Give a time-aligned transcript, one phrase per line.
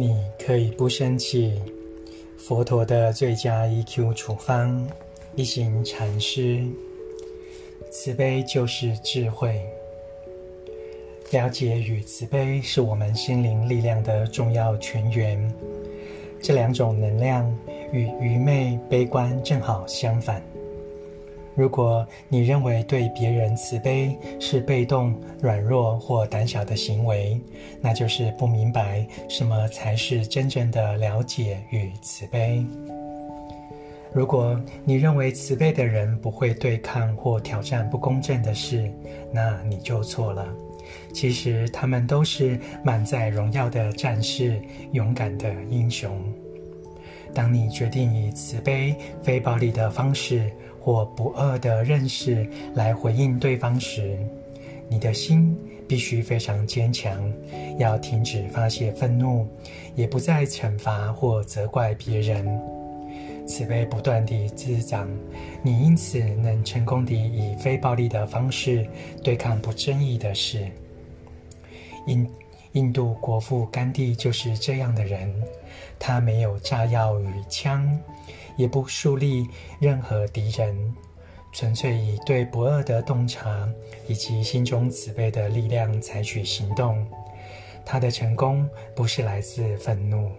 [0.00, 1.60] 你可以不生气。
[2.38, 4.88] 佛陀的最佳 EQ 处方，
[5.36, 6.64] 一行禅师。
[7.90, 9.60] 慈悲就是智慧。
[11.32, 15.54] 了解与慈悲是我们心灵力量的重要泉源。
[16.40, 17.54] 这两种能量
[17.92, 20.42] 与愚昧、悲观正好相反。
[21.54, 27.40] 如果你认为对别人慈悲是被动、软弱或胆小的行为，
[27.80, 32.64] 那就是不明白什么才是真正的了解与慈悲。
[34.12, 38.90] 如果你认为慈悲的人不会对抗或挑战不公正的事，
[39.32, 40.48] 那你就错了。
[41.12, 44.60] 其实他们都是满载荣耀的战士，
[44.92, 46.20] 勇敢的英雄。
[47.34, 54.18] 当你决定以慈悲、非暴力的方式，或不恶的认识来回应对方时，
[54.88, 57.32] 你的心必须非常坚强，
[57.78, 59.46] 要停止发泄愤怒，
[59.94, 62.60] 也不再惩罚或责怪别人。
[63.46, 65.08] 慈悲不断地滋长，
[65.62, 68.86] 你因此能成功地以非暴力的方式
[69.24, 70.66] 对抗不正义的事。
[72.06, 72.26] 因
[72.72, 75.34] 印度国父甘地就是这样的人，
[75.98, 77.98] 他没有炸药与枪。
[78.56, 79.46] 也不树立
[79.80, 80.94] 任何敌人，
[81.50, 83.66] 纯粹以对不二的洞察
[84.06, 87.06] 以及心中慈悲的力量采取行动。
[87.86, 90.30] 他的成功不是来自愤怒。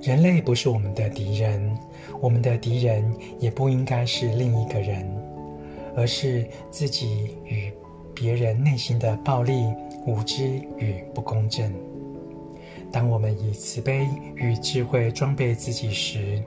[0.00, 1.78] 人类不是我们的敌人，
[2.18, 5.06] 我们的敌人也不应该是另一个人，
[5.94, 7.70] 而是自己与
[8.14, 9.66] 别人内心的暴力、
[10.06, 10.46] 无知
[10.78, 11.72] 与不公正。
[12.92, 16.42] 当我们以慈悲与智慧装备自己时，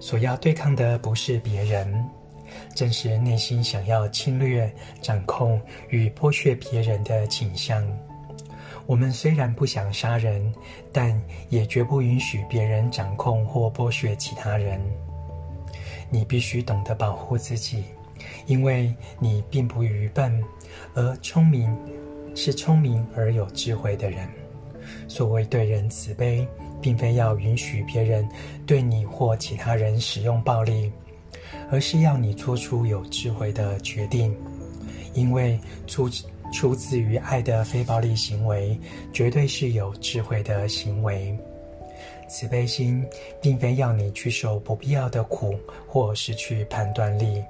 [0.00, 2.04] 所要对抗的不是别人，
[2.74, 7.86] 正是内心想要侵略、掌控与剥削别人的倾向。
[8.86, 10.52] 我们虽然不想杀人，
[10.92, 14.80] 但也绝不允许别人掌控或剥削其他人。
[16.10, 17.84] 你必须懂得保护自己，
[18.46, 20.42] 因为你并不愚笨，
[20.94, 21.76] 而聪明
[22.36, 24.28] 是聪明而有智慧的人。
[25.08, 26.46] 所谓对人慈悲，
[26.80, 28.28] 并非要允许别人
[28.64, 30.92] 对你或其他人使用暴力，
[31.70, 34.32] 而是要你做出有智慧的决定。
[35.14, 36.10] 因为出
[36.52, 38.78] 出自于爱的非暴力行为，
[39.12, 41.36] 绝对是有智慧的行为。
[42.28, 43.02] 慈悲心
[43.40, 47.42] 并非要你去受不必要的苦或失去判断力。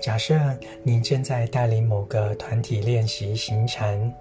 [0.00, 0.38] 假设
[0.82, 4.14] 您正在带领某个团体练习行禅。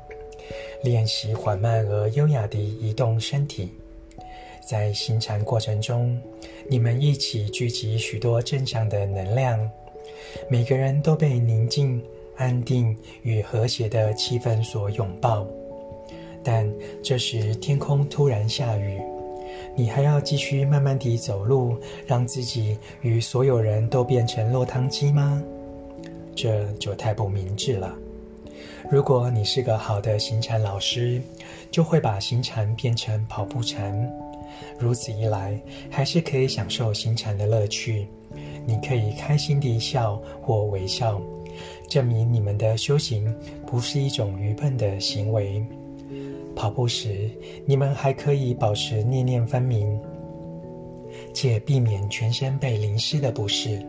[0.81, 3.69] 练习缓慢而优雅地移动身体，
[4.66, 6.18] 在行禅过程中，
[6.69, 9.69] 你们一起聚集许多正向的能量，
[10.50, 12.02] 每个人都被宁静、
[12.38, 15.46] 安定与和谐的气氛所拥抱。
[16.46, 16.72] 但
[17.03, 19.02] 这时天空突然下雨，
[19.75, 25.41] 你还要继续慢慢地走路，让自己与所有人都变成落汤鸡吗？
[26.35, 27.95] 这就太不明智了。
[28.89, 31.22] 如果你是个好的行禅老师，
[31.69, 34.09] 就会把行禅变成跑步禅。
[34.79, 38.07] 如此一来，还是可以享受行禅的乐趣。
[38.66, 41.22] 你可以开心地笑或微笑，
[41.89, 43.33] 证明你们的修行
[43.66, 45.63] 不是一种愚笨的行为。
[46.57, 47.29] 跑步时，
[47.68, 49.88] 你们还可以保持念念分明，
[51.31, 53.79] 且避免全身被淋湿的不适。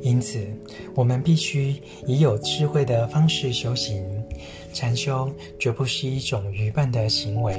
[0.00, 0.46] 因此，
[0.94, 1.74] 我们必须
[2.06, 4.02] 以有智慧的方式修行。
[4.72, 7.54] 禅修绝不是一种愚笨的行为，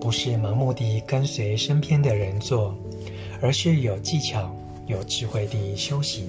[0.00, 2.76] 不是盲目地跟随身边的人做，
[3.40, 4.52] 而是有技巧、
[4.86, 6.26] 有智慧地修行。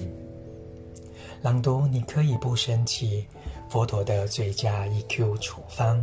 [1.46, 3.24] 朗读，你可以不生气。
[3.68, 5.96] 佛陀的最佳 EQ 处方。